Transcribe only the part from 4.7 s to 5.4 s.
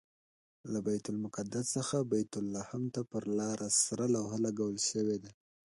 شوي دي.